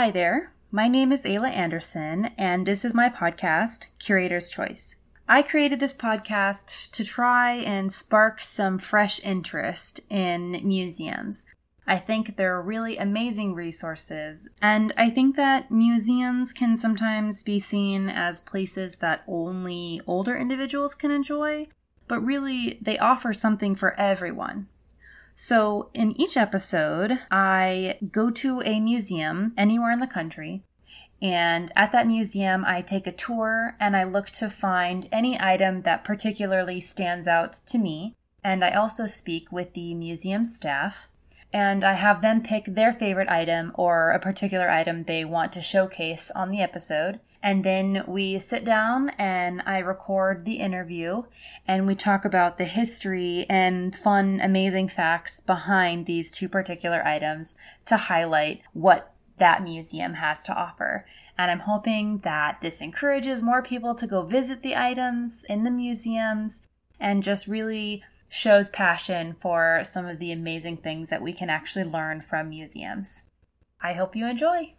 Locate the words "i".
5.28-5.42, 11.86-11.98, 14.96-15.10, 27.30-27.96, 32.66-32.82, 33.96-34.04, 38.62-38.72, 41.82-41.94, 49.64-49.78, 73.82-73.92